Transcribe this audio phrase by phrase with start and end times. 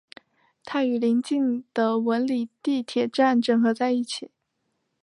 [0.65, 4.31] 它与临近的文礼地铁站整合在一起。